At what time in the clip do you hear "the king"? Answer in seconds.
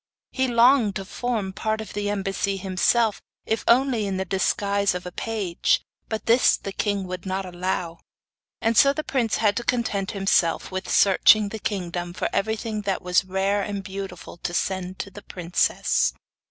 6.57-7.05